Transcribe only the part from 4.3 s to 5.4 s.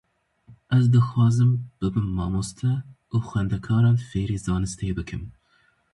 zanistê bikim.